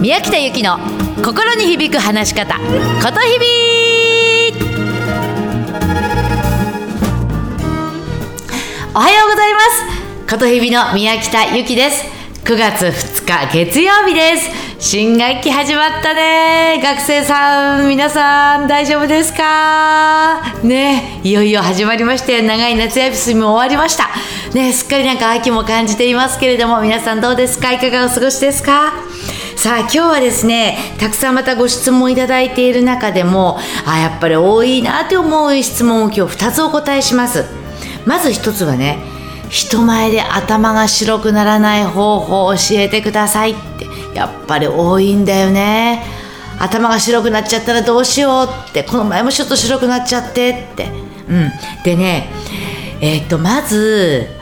[0.00, 0.78] 宮北由紀の
[1.22, 2.62] 心に響く話し方こ
[3.12, 3.46] とひび
[8.94, 10.32] おはようございます。
[10.32, 12.06] ことひびの宮北由紀です。
[12.44, 14.48] 9月2日月曜日です。
[14.78, 16.80] 新学期始まったね。
[16.82, 20.40] 学生さん皆さん大丈夫ですか？
[20.64, 21.20] ね。
[21.22, 24.08] いよいよ始まりまして長い夏休みも終わりました。
[24.54, 24.72] ね。
[24.72, 27.72] すっかりなんか秋も感じていますけれども皆さんどうですか？
[27.72, 28.94] いかがお過ごしですか？
[29.60, 37.44] さあ今日はですねたくさんまたご質問いただいている中でもあやっぱり多いなって思う質問を今日2つお答えします。
[38.06, 38.96] まず1つはね
[39.50, 43.86] 人前で頭が白くならない方法を教えてくださいって。
[44.16, 46.06] やっぱり多いんだよね。
[46.58, 48.82] 頭が白くなっちゃったらどうしようって。
[48.82, 50.88] この前もちょっと白くなっちゃってって。
[51.28, 51.50] うん。
[51.84, 52.30] でね
[53.02, 54.39] えー、っとまず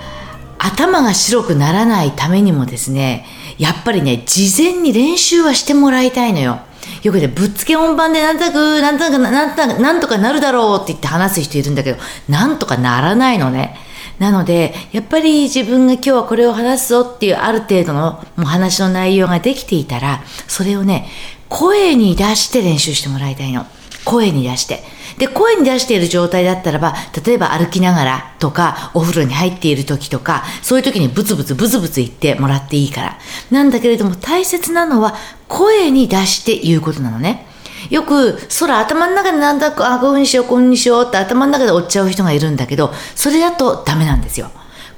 [0.59, 3.25] 頭が白くならないためにもですね
[3.59, 6.61] やっぱりね、事前に練習はしてもらいたいのよ。
[7.03, 13.77] よくね、ぶっつけ本番でなんとなく、なんとなく、なんとなく、なんとかなるだろうって言って話す人いるんだけど、なんとかならないのね。
[14.19, 21.09] なので、やっぱり自分が今日はこれを話すぞっていうある程度のもう話の内容ができていたら、それをね、
[21.49, 23.67] 声に出して練習してもらいたいの。
[24.05, 24.83] 声に出して。
[25.19, 33.19] で、声に出している状態だったらば、例えば歩きながらとか、お風呂に入っている時とか、そういう時にブツブツブツブツ言ってもらっていいから。
[33.51, 35.17] なんだけれども大切なのは、
[35.49, 37.47] 声に出して言うことなのね。
[37.91, 44.51] よく、空頭の中でなんだ、あ、こうにしよう、こうにしようって頭の中で追っちゃう人がいるんだけど、それだとダメなんですよ。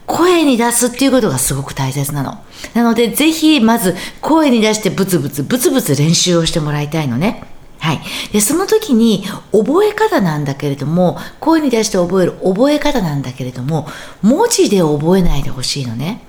[0.07, 2.39] 声に出すっていうことがすごく大切なの。
[2.75, 7.45] なので、ぜひ、まず、声に出してブツブツ、ブツブツ練習をしてもらいたいのね。
[7.81, 8.01] はい。
[8.33, 13.89] で、その時に覚え方なんだけれども、声に出して覚える覚え方なんだけれども、
[14.23, 16.23] 文字で覚えないでほしいのね。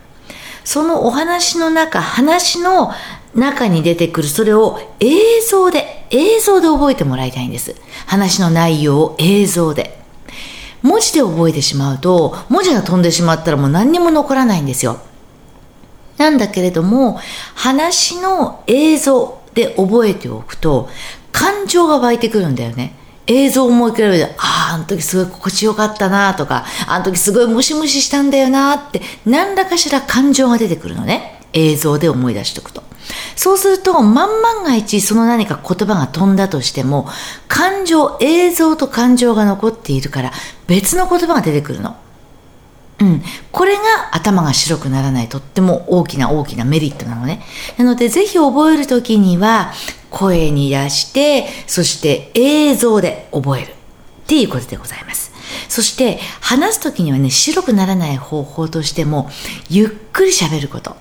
[0.63, 2.91] そのお話の中、話の
[3.35, 7.75] 中に出てくるそれを映像で、映像で覚えてもらいたいんです。
[8.05, 9.99] 話の内容を映像で。
[10.81, 14.99] 文字で覚えてしまうと、文字が飛んでしまったらもう何にも残らないんですよ。
[16.17, 17.19] なんだけれども、
[17.55, 20.89] 話の映像で覚えておくと、
[21.31, 22.95] 感情が湧いてくるんだよね。
[23.27, 31.39] 映像を思い比べて、ああ、あの時すごい心地よかったなとか、あの時すごいムシムシしたんだよなって、何らかしら感情が出てくるのね。
[31.53, 32.83] 映像で思い出しておくと。
[33.35, 37.07] そうすると、万万が一その何か言葉が飛んだとしても、
[37.47, 40.31] 感情、映像と感情が残っているから、
[40.67, 41.95] 別の言葉が出てくるの。
[43.01, 43.21] うん。
[43.51, 43.81] これが
[44.11, 47.41] 頭が白くならないとっても大きな大きなメリットなのね。
[47.77, 49.73] なので、ぜひ覚えるときには、
[50.11, 53.71] 声に出して、そして映像で覚える。
[53.71, 53.73] っ
[54.27, 55.31] ていうことでございます。
[55.67, 59.29] そして、話すときにはね、白くならない方法としても、
[59.69, 60.95] ゆっくり喋ること。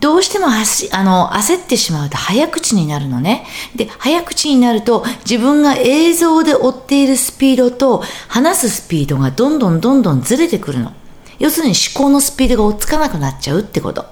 [0.00, 3.46] どうしてもあの焦ってしまうと早口になるのね。
[3.74, 10.92] で、早口になると自分が映像で追っているスピードと話すスピードがどんどんどんどんずれてくるの。
[11.38, 14.06] 要するに思考のスピードが追っつかなくなっちゃうってこと。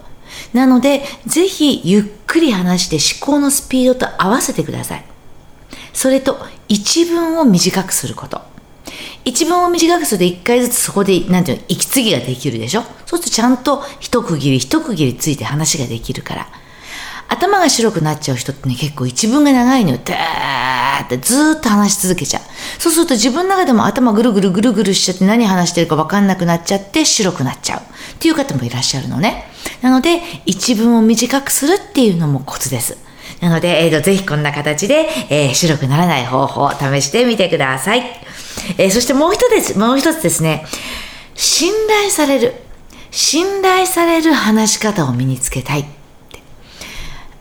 [0.52, 5.04] なので、ぜひゆっくり話して思考のスピードと合わせてください。
[5.92, 8.40] それと、一文を短くすること。
[9.24, 12.82] 一文を短くすると一回ずつそこで、なんていうの、息継ぎができるでしょ？
[13.06, 16.48] そうするとちゃんと一区切り一区切りついて話ができるから。
[17.28, 19.98] 頭が白くなっちゃう人ってね、結構一文が長いのよ。
[20.04, 22.42] ダーってずーっと話し続けちゃう。
[22.78, 27.80] そうすると自分の中でも頭ぐるぐるぐるぐるしちゃって何話してるか分かんなくなっちゃって白くなっちゃう。
[27.80, 27.82] っ
[28.18, 29.44] ていう方もいらっしゃるのね。
[29.82, 32.96] なので、一文を短くするっていうのもコツです。
[33.40, 38.02] なので、えーと、ぜひこんな形で、えー、白くならない方法を試してみてください。
[38.78, 40.64] えー、そしてもう一つ、もう一つですね、
[41.34, 42.54] 信頼される。
[43.10, 45.84] 信頼される話し方を身につけたい。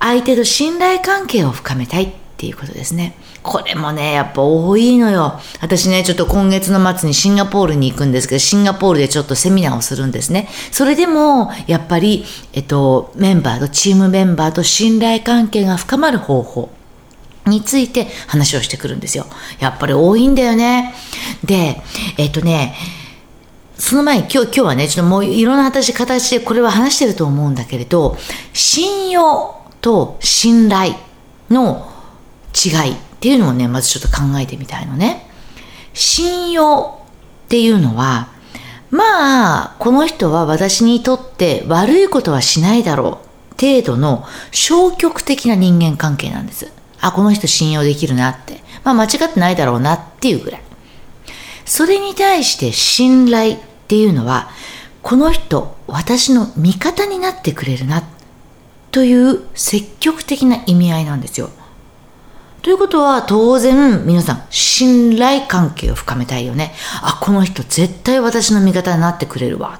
[0.04, 3.16] 相手と信頼関係を深めたいっていうことですね。
[3.42, 5.40] これもね、やっぱ多いのよ。
[5.62, 10.50] 私ね、ちょっと今月の末にシンガポールに行くんですけど、シンガポールでちょっとセミナーをするんですね。
[10.72, 16.70] それでも、やっぱり、えっと、メンバーと、チームメンバーと信頼関係が深まる方法。
[17.46, 19.26] について話をしてくるんですよ。
[19.60, 20.94] やっぱり多いんだよね。
[21.44, 21.82] で、
[22.18, 22.74] えっとね、
[23.78, 28.18] その前に今日、今日はね、ちょっともういろんな形でこれは話してると思うんだけれど、
[28.54, 30.96] 信用と信頼
[31.52, 31.92] の
[32.54, 35.30] 違いっていうのをね、まずちょっと考えてみたいのね。
[35.94, 37.00] 信用
[37.46, 38.30] っていうのは、
[38.90, 43.20] まあ、この人は私にとって悪いことはしないだろ
[43.58, 46.72] う程度の消極的な人間関係なんです。
[47.00, 48.64] あ、この人信用できるなって。
[48.84, 50.62] まあ間違ってないだろうなっていうぐらい。
[51.66, 53.58] それに対して信頼っ
[53.88, 54.50] ていうのは、
[55.02, 58.04] この人、私の味方になってくれるなっ。
[58.94, 61.50] という積極的な意味合いなんですよ。
[62.62, 66.74] ということは当然皆さん信頼関係を深めたいよね。
[67.02, 69.80] あ、この人絶対私の味方になってくれるわ。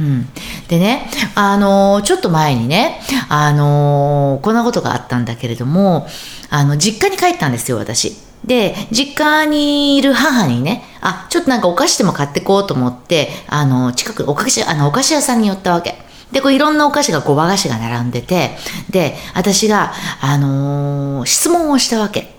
[0.00, 0.28] うん、
[0.68, 6.06] でね、あのー、ちょっと前にね、あのー、こんなことがあったんだけれども、
[6.50, 8.16] あの、実家に帰ったんですよ、私。
[8.44, 16.05] で、実家にいる母にね、あ、ちょっとなんかお菓子でも買ってこうと思って、あの、近く、お菓子、あの、お菓子屋さんに寄ったわけ。
[16.32, 18.56] で、こういろんなお菓子が、こう和菓子が並んでて、
[18.90, 22.34] で、私が、あのー、質問をしたわけ。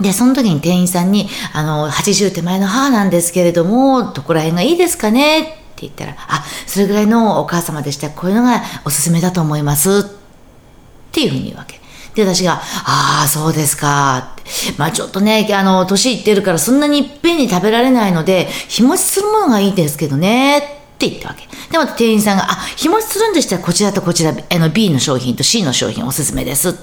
[0.00, 5.40] で、その時に店員さんに、あの、80手前の母なんですけれども、どこら辺がいいですかね？
[5.40, 10.00] って言ったら、あ、それぐらいのお母様でしたら、こういうのがおすすめだと思います。
[10.00, 11.80] っていうふうに言うわけ。
[12.14, 14.36] で、私が、ああ、そうですか。
[14.78, 20.79] まあちょっとね、あの、年いってるからそんなにいっぺんに食べられないので、日持ちするものがいいですけどね。
[21.00, 21.48] って言ったわけ。
[21.72, 26.78] でも店員さんが、あ、日持ちするんでしたらこちらとこちら、あの B の商品と C の商品おすすめですって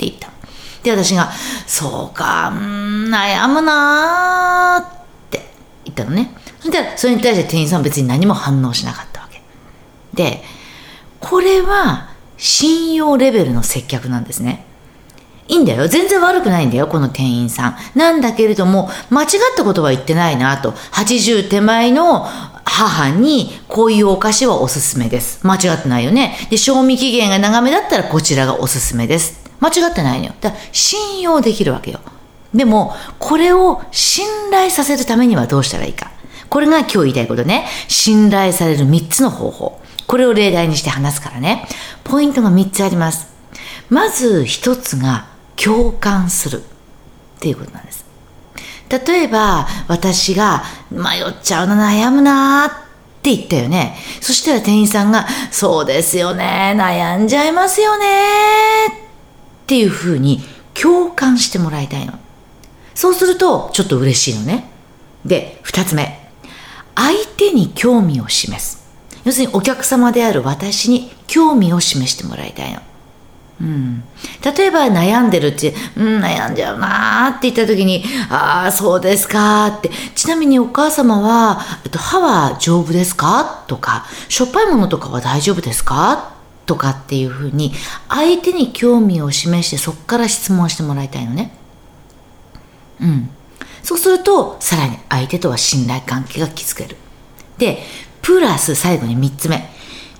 [0.00, 0.28] 言った。
[0.82, 1.32] で、私が、
[1.66, 5.46] そうか、ん、悩むなーって
[5.86, 6.34] 言ったのね。
[6.60, 9.40] それで、それに対して店員さんは別に何も反応しなかったわけ。
[10.12, 10.42] で、
[11.18, 14.66] これは信用レベルの接客なんですね。
[15.48, 15.88] いいんだよ。
[15.88, 17.76] 全然悪くないんだよ、この店員さん。
[17.98, 20.72] なんだけれども、間違ったことは言ってないなと。
[20.72, 22.28] 80手前の
[22.68, 25.40] 母にこういうお菓子はおすすめです。
[25.46, 26.36] 間違ってないよね。
[26.50, 29.48] で、賞味期限が長めだったらこちらがおすすめです。
[29.60, 30.34] 間違ってないのよ。
[30.40, 32.00] だから信用できるわけよ。
[32.54, 36.10] でも、これを信頼させるためにはどうしたらいいか。
[36.48, 37.66] これが今日言いたいことね。
[37.88, 39.80] 信頼される3つの方法。
[40.06, 41.66] これを例題にして話すからね。
[42.04, 43.28] ポイントが3つあります。
[43.90, 45.26] まず1つが
[45.56, 48.07] 共感するっていうことなんです。
[48.88, 52.70] 例えば、私が迷っちゃうな、悩むなっ
[53.22, 53.96] て言ったよね。
[54.20, 58.06] そしたら店員さんが、そうですよね、悩んじゃいますよね
[58.86, 58.90] っ
[59.66, 60.42] ていうふうに
[60.74, 62.14] 共感してもらいたいの。
[62.94, 64.70] そうすると、ちょっと嬉しいのね。
[65.24, 66.30] で、二つ目。
[66.94, 68.78] 相手に興味を示す。
[69.24, 72.80] 要するにお客様である私に興味を示してもらいたいの。
[73.60, 74.04] うん、
[74.56, 79.90] 例えば悩んでるって、うん、悩んじゃうなーって言った時に、ああ、そうですかって。
[80.14, 83.64] ちなみにお母様は、えっと、歯は丈夫ですか？
[83.66, 86.36] とか、しょっぱいものとかは大丈夫ですか？
[86.66, 87.72] とかっていうふうに、
[88.08, 91.52] 相手に興味を示してそこから質問してもらいたいのね。
[93.00, 93.30] うん。
[93.82, 96.96] そうすると、さらに相手とは信頼関係が築ける。
[97.56, 97.82] で、
[98.22, 99.68] プラス最後に3つ目。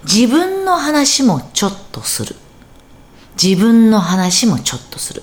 [0.05, 2.35] 自分の話もちょっとする。
[3.43, 5.23] 自分の話もちょっとする。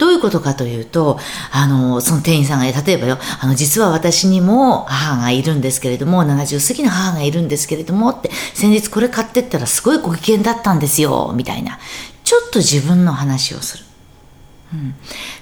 [0.00, 1.18] どういうことかというと、
[1.52, 11.78] あの、その店員さんが、例えばよ、あの、実は私にも母がいるんですけれども、70過ぎの母がいるんですけれども、って、先日これ買ってったらすごいご機嫌だったんですよ、みたいな。
[12.24, 13.84] ちょっと自分の話をする。
[14.72, 14.94] うん、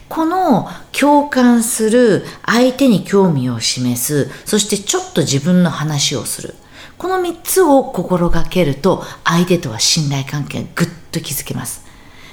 [0.08, 6.54] この共感する、相手に興味を示す、そしてちょっと自分の話をする。
[6.96, 11.87] この3つを心がけると、相手とは信頼関係がぐっと築けます。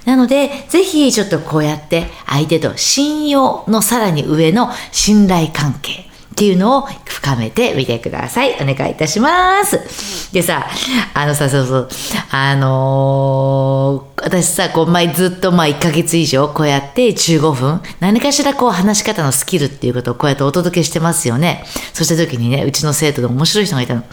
[0.06, 6.06] なので、ぜひちょっとこうやって相手と信用のさらに上の信頼関係
[6.36, 8.56] っていうのを深めてみてください。
[8.62, 10.32] お願いいたします。
[10.34, 10.68] でさ、
[11.14, 11.90] あのさ、そうそう、
[12.30, 21.64] あのー、私さ、こう前ずっとまあ1ヶ月以上こうやって15分、何かしらこう話し方のスキルっていうことをこうやってお届けしてますよね。
[21.94, 24.04] そした時にね、うちの生徒で面白い人がいたの。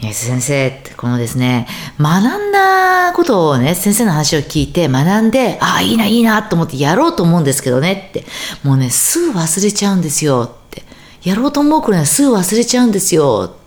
[0.00, 1.68] 宮津先生ってこのですね、
[2.00, 8.24] 学んだことをね、先生の話を聞いて学んで、ああ、いいな、いいなと思ってやろうと思うんですけどねって、
[8.62, 10.84] もうね、すぐ忘れちゃうんですよって。
[11.22, 13.59] やろうと思う頃にはすぐ忘れちゃうんですよって。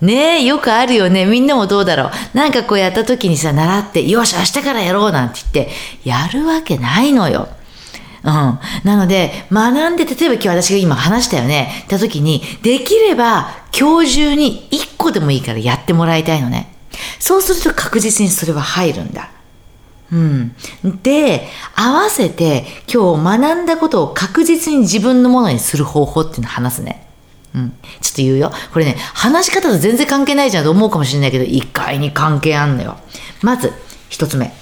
[0.00, 1.24] ねえ、よくあるよね。
[1.24, 2.36] みんなもどうだろう。
[2.36, 5.72] なんかこうやった時にさ、習って、よし、明日からやろうなんて言って、
[6.04, 7.48] やるわけないのよ。
[8.24, 8.58] うん。
[8.84, 11.84] なので、学んで、例えば今日私が今話したよね。
[11.88, 16.74] た時に、できれば今日中に1個でもいいからやってもらいたいのね。
[17.18, 19.30] そうすると確実にそれは入るんだ。
[20.12, 20.54] うん。
[21.02, 27.03] で、合わせて今日学んだことを確実に自分のものにする方法っていうのを話すね。
[27.54, 27.70] うん。
[28.00, 28.52] ちょっと言うよ。
[28.72, 32.98] これね、話し方と全然関係ないじゃんと思うかもしれないけど、一回に関係あんのよ。
[33.42, 33.72] まず、
[34.08, 34.52] 一つ目。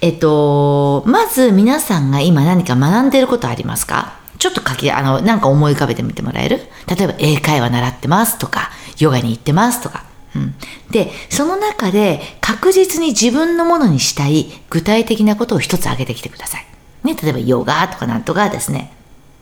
[0.00, 4.18] えっと、まず皆さんが今何か学んでることありますか？
[4.38, 6.60] ちょっと書き、あの、なんか思い浮かべてみてもらえる？
[6.94, 10.04] 例えば英会話習ってますとか、ヨガに行ってますとか。
[10.36, 10.54] うん、
[10.90, 16.66] で、その中で確実に自分のものにしたい具体的なことを一つ挙げてきてください。
[17.04, 18.92] ね、例えばヨガとかなんとかですね。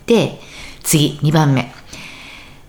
[0.06, 0.38] で、
[0.82, 1.72] 次、2番目。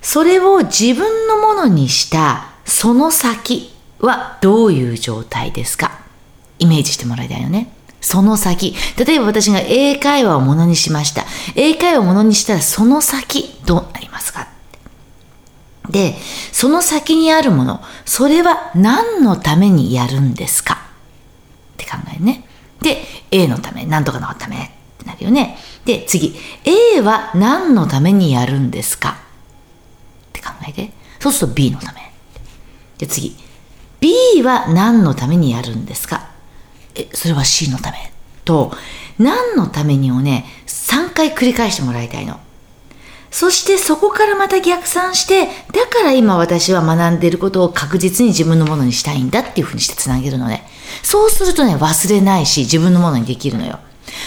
[0.03, 5.99] それを自分のものにしたその先はどういう状態ですか？
[6.59, 7.73] イメージしてもらいたいよね。
[8.01, 8.75] その先。
[8.97, 11.23] 例えば私が英会話をものにしました。
[11.55, 14.49] 英会話をものにしたらその先どうなりますか？
[15.89, 16.15] で、
[16.51, 20.75] その先にあるもの、それは何のためにやるんですか？
[20.75, 22.45] って考えるね。
[22.81, 25.57] で、A のため、何とかのためってなるよね。
[25.85, 29.22] で、次、A は何のためにやるんですか？
[30.67, 30.91] えて。
[31.19, 32.11] そうすると B のため。
[32.97, 33.35] で、次、
[33.99, 36.29] B は何のためにやるんですか？
[36.95, 38.11] え、それは C のため。
[38.45, 38.73] と、
[39.17, 42.39] 何のためにをね、3回繰り返してもらいたいの。
[43.31, 50.67] そしてそこからまた逆算して、だから今私は学んでいることを確実に自分のものにしたいんだっていうふうにしてつなげるのね。
[51.01, 53.79] そうするとね、忘れないし、自分のものにできるのよ。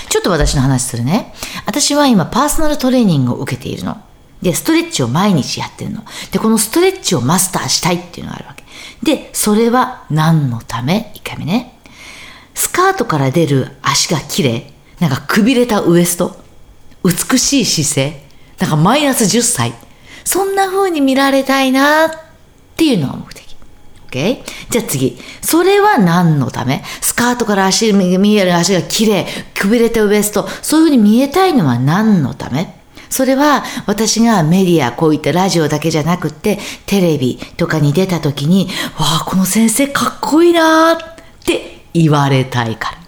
[0.09, 1.33] ちょっと私の話するね。
[1.66, 4.00] 私は今パーソナルトレーニングを受けているの。
[4.47, 6.05] で、ストレッチを毎日やってるの。
[6.31, 8.62] で、このストレッチをマスターしたいっていうのがあるわけ。
[9.03, 11.81] で、それは何のため ?1 回目ね。
[12.55, 14.73] スカートから出る足が綺麗。
[15.00, 16.37] なんかくびれたウエスト。
[17.03, 18.23] 美しい姿勢。
[18.61, 19.75] なんかマイナス10歳。
[20.23, 22.11] そんな風に見られたいなっ
[22.76, 23.57] ていうのが目的。
[24.09, 24.45] OK?
[24.71, 25.19] じゃあ次。
[25.43, 26.85] それは何のため？
[27.00, 29.26] スカートから足、見える足が綺麗、
[29.59, 30.49] くびれたウエスト。
[30.62, 32.75] そういう風に見えたいのは何のため？
[33.09, 40.97] それは私がメディア、こういったラジオだけじゃなくて、テレビとかに出た時に、わあ、この先生かっこいいなっ
[41.45, 42.99] て言われたいから。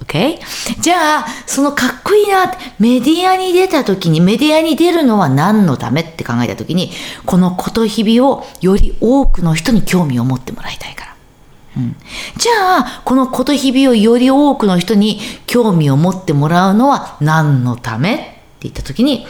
[0.00, 0.38] Okay?
[0.80, 6.92] じゃあ、そのかっこいいなメディアに出た時に、メディアに出るのは何のためって考えた時に、
[7.26, 11.14] このこと日々をより多くの人に興味を持ってもらいたいから。
[11.76, 11.96] うん、
[12.36, 18.37] じゃあ、このこと日々をより多くの人に興味を持ってもらうのは何のため？
[18.58, 19.24] って言った時に、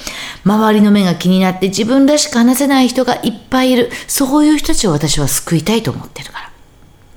[0.45, 3.91] 周りの目が気になって自分らしく話せない人がいっぱいいる。
[4.07, 6.49] そういう人たちを私は救いたいと思ってるから。
[6.49, 6.51] っ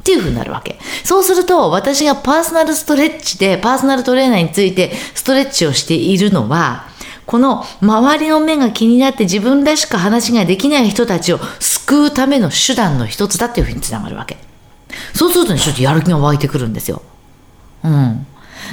[0.04, 0.78] ていう風になるわけ。
[1.06, 6.88] そうすると、私がパーソナルストレッチで、パーソナルトレーナーについてストレッチをしているのは、
[7.26, 14.38] この周りの目が気になって自分らしく話ができない人たちを救うための手段の一つだっていうふうにつながるわけ。
[15.14, 17.02] そうするとね、ちょっとやる気が湧いてくるんですよ。
[17.86, 18.28] うん。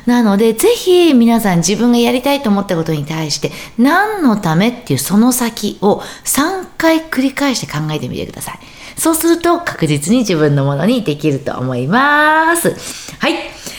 [0.07, 8.59] なので、ぜひ皆さん自分がやりたいと思ったことに対して、何のためっていうその先を3回繰り返して考えてみてください。
[8.97, 12.75] そうすると確実に自分のものにできると思います。
[13.19, 13.35] はい。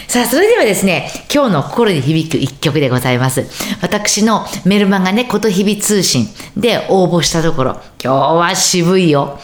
[0.07, 3.45] さあ、それではですね、今日の心に響く一曲でございます。
[3.81, 6.25] 私のメルマガね、こと日々通信
[6.57, 7.73] で応募したところ、
[8.03, 9.39] 今日は渋いよ。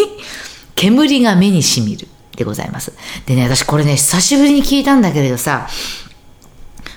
[0.76, 2.06] 煙が目にしみる
[2.40, 2.92] でございます。
[3.26, 5.68] でね、私これね、久しぶりに聞いたんだけれどさ、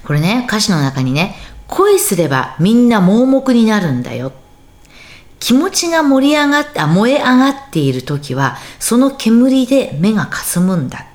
[0.05, 1.35] これね、歌詞の中にね、
[1.67, 4.31] 恋すればみんな盲目になるんだよ
[5.39, 11.05] 気持ちが盛り上がって、燃え上がっている時は、その煙で目がかすむんだ。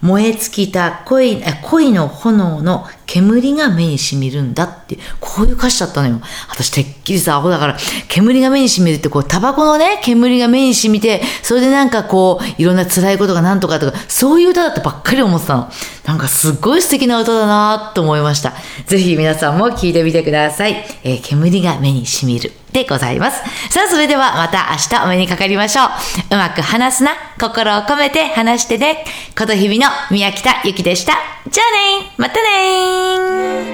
[0.00, 6.20] 燃え尽きた恋恋の炎の煙が目にしみるんだって、こういう歌詞だったのよ。
[6.48, 7.76] 私てっきりさ、アホだから、
[8.08, 15.70] 煙が目にしみるってこう、タバコのね、煙が目にしみて、それでなんかこう、いろんな辛いことがなんとかとか、そういう歌だってばっかり思ってたの。
[16.06, 18.52] なんかすっごい素敵な歌だなと思いました。
[18.86, 20.84] ぜひ皆さんも聴いてみてください。
[21.04, 22.50] えー、煙が目にしみる。
[22.72, 23.38] でございます。
[23.70, 25.86] さあ、それではまた明日お目にかかりましょう。
[26.34, 27.12] うまく話すな。
[27.40, 29.04] 心を込めて話してね。
[29.38, 31.34] こと日々の宮北ゆきでした。
[31.48, 33.64] じゃあねまたね Ding!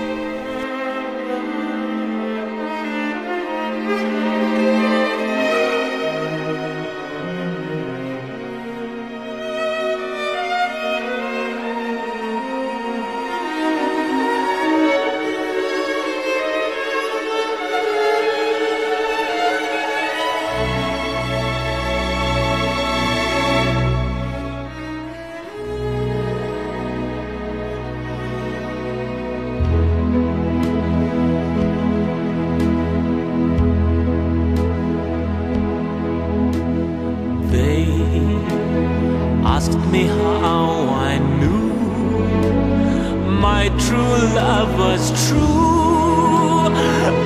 [44.34, 46.70] love was true.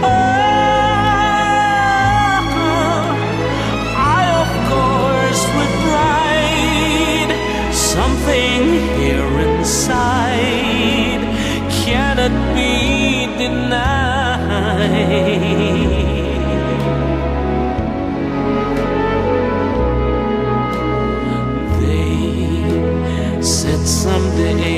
[0.02, 0.35] Ah,
[4.19, 5.43] I, of course,
[7.95, 8.62] something
[8.99, 11.23] here inside
[11.85, 12.73] cannot be
[13.38, 14.25] denied.
[24.04, 24.74] someday